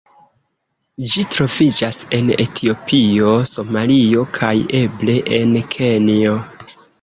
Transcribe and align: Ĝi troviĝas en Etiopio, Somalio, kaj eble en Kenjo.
Ĝi 1.09 1.25
troviĝas 1.33 1.99
en 2.19 2.31
Etiopio, 2.45 3.35
Somalio, 3.51 4.25
kaj 4.39 4.51
eble 4.81 5.19
en 5.41 5.55
Kenjo. 5.77 6.35